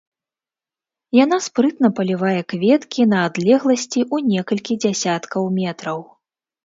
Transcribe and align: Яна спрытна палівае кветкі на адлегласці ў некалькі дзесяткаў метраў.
Яна 1.23 1.37
спрытна 1.47 1.91
палівае 1.99 2.41
кветкі 2.53 3.01
на 3.13 3.19
адлегласці 3.27 4.01
ў 4.13 4.17
некалькі 4.33 4.73
дзесяткаў 4.87 5.43
метраў. 5.63 5.99